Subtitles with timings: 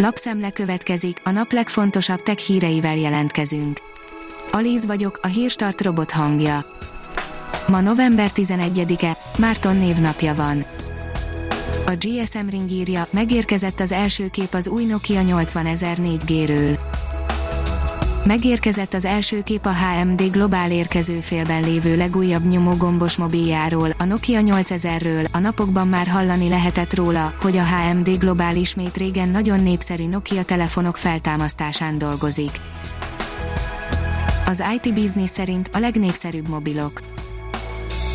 [0.00, 3.78] Lapszemle következik, a nap legfontosabb tech híreivel jelentkezünk.
[4.52, 6.64] Alíz vagyok, a hírstart robot hangja.
[7.66, 10.64] Ma november 11-e, Márton névnapja van.
[11.86, 16.78] A GSM Ring írja, megérkezett az első kép az új Nokia 80004 G-ről.
[18.24, 25.30] Megérkezett az első kép a HMD Globál érkezőfélben lévő legújabb nyomógombos mobiljáról, a Nokia 8000-ről,
[25.32, 30.42] a napokban már hallani lehetett róla, hogy a HMD Globál ismét régen nagyon népszerű Nokia
[30.42, 32.50] telefonok feltámasztásán dolgozik.
[34.46, 37.00] Az IT Business szerint a legnépszerűbb mobilok.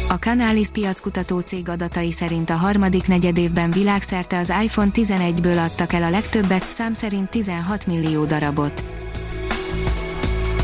[0.10, 6.04] A Canalys piackutató cég adatai szerint a harmadik negyedévben világszerte az iPhone 11-ből adtak el
[6.04, 8.84] a legtöbbet, szám szerint 16 millió darabot.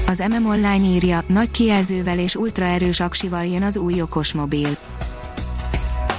[0.09, 4.77] Az MM Online írja, nagy kijelzővel és ultraerős aksival jön az új okosmobil.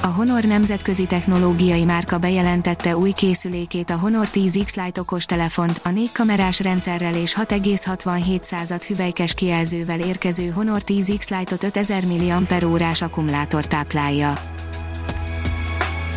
[0.03, 6.13] A Honor nemzetközi technológiai márka bejelentette új készülékét a Honor 10X Lite okostelefont, a négy
[6.13, 14.33] kamerás rendszerrel és 6,67 hüvelykes kijelzővel érkező Honor 10X Lite-ot 5000 mAh akkumulátor táplálja.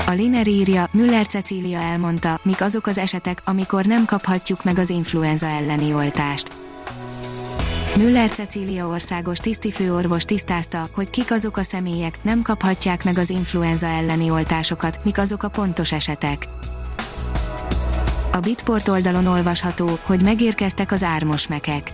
[0.07, 4.89] A Liner írja, Müller Cecília elmondta, mik azok az esetek, amikor nem kaphatjuk meg az
[4.89, 6.61] influenza elleni oltást
[7.97, 13.85] Müller Cecília országos tisztifőorvos tisztázta, hogy kik azok a személyek, nem kaphatják meg az influenza
[13.85, 16.45] elleni oltásokat, mik azok a pontos esetek.
[18.31, 21.91] A Bitport oldalon olvasható, hogy megérkeztek az ármos mekek.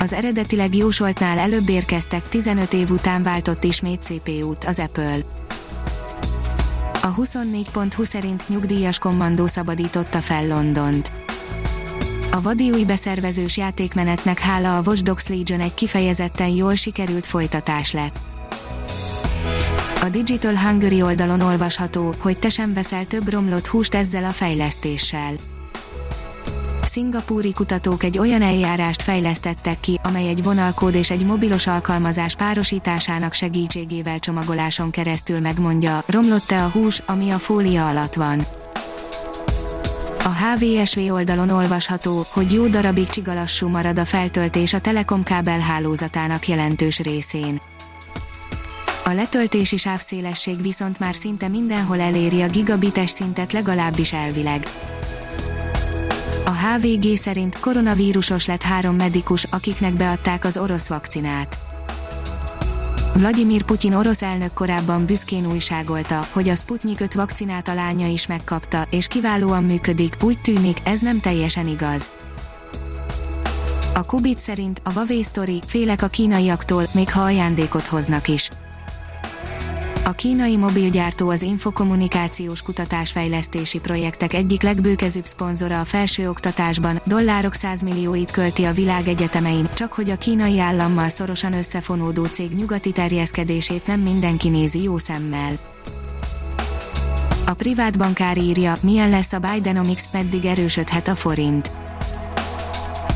[0.00, 5.18] Az eredetileg jósoltnál előbb érkeztek, 15 év után váltott ismét CPU-t az Apple.
[7.02, 11.27] A 24.20 szerint nyugdíjas kommandó szabadította fel Londont
[12.30, 17.92] a vadi új beszervezős játékmenetnek hála a Watch Dogs Legion egy kifejezetten jól sikerült folytatás
[17.92, 18.18] lett.
[20.02, 25.32] A Digital Hungary oldalon olvasható, hogy te sem veszel több romlott húst ezzel a fejlesztéssel.
[26.82, 33.32] Szingapúri kutatók egy olyan eljárást fejlesztettek ki, amely egy vonalkód és egy mobilos alkalmazás párosításának
[33.32, 38.46] segítségével csomagoláson keresztül megmondja, romlott-e a hús, ami a fólia alatt van.
[40.28, 46.48] A HVSV oldalon olvasható, hogy jó darabig csigalassú marad a feltöltés a Telekom kábel hálózatának
[46.48, 47.60] jelentős részén.
[49.04, 54.66] A letöltési sávszélesség viszont már szinte mindenhol eléri a gigabites szintet legalábbis elvileg.
[56.44, 61.67] A HVG szerint koronavírusos lett három medikus, akiknek beadták az orosz vakcinát.
[63.18, 68.26] Vladimir Putyin orosz elnök korábban büszkén újságolta, hogy a Sputnik 5 vakcinát a lánya is
[68.26, 72.10] megkapta, és kiválóan működik, úgy tűnik, ez nem teljesen igaz.
[73.94, 78.50] A Kubit szerint a Huawei Story, félek a kínaiaktól, még ha ajándékot hoznak is.
[80.08, 88.30] A kínai mobilgyártó az infokommunikációs kutatásfejlesztési projektek egyik legbőkezőbb szponzora a felsőoktatásban, dollárok 100 millióit
[88.30, 94.00] költi a világ egyetemein, csak hogy a kínai állammal szorosan összefonódó cég nyugati terjeszkedését nem
[94.00, 95.58] mindenki nézi jó szemmel.
[97.46, 101.70] A privát bankár írja, milyen lesz a Bidenomics, meddig erősödhet a forint.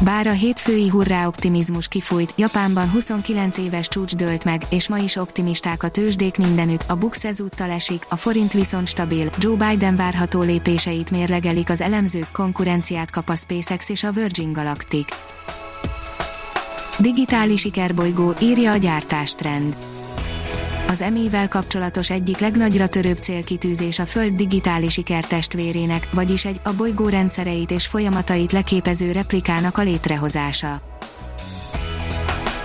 [0.04, 5.16] Bár a hétfői hurrá optimizmus kifújt, Japánban 29 éves csúcs dőlt meg, és ma is
[5.16, 10.42] optimisták a tőzsdék mindenütt, a Bux ezúttal esik, a forint viszont stabil, Joe Biden várható
[10.42, 15.06] lépéseit mérlegelik az elemzők, konkurenciát kap a SpaceX és a Virgin Galactic.
[16.98, 19.76] Digitális sikerbolygó, írja a gyártástrend
[20.92, 27.08] az emével kapcsolatos egyik legnagyra törőbb célkitűzés a Föld digitális ikertestvérének, vagyis egy a bolygó
[27.08, 30.80] rendszereit és folyamatait leképező replikának a létrehozása.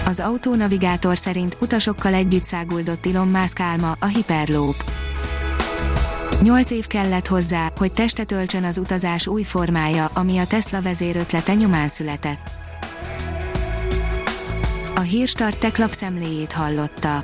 [0.06, 4.84] Az autónavigátor szerint utasokkal együtt száguldott Elon Musk álma, a Hyperloop.
[6.42, 11.54] Nyolc év kellett hozzá, hogy testet öltsön az utazás új formája, ami a Tesla vezérötlete
[11.54, 12.50] nyomán született.
[14.96, 17.24] A Hírstart tech lapszemléjét hallotta.